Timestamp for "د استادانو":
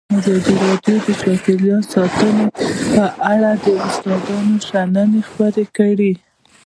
3.65-4.55